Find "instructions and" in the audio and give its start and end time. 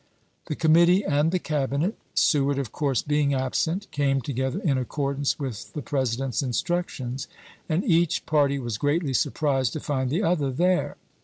6.41-7.83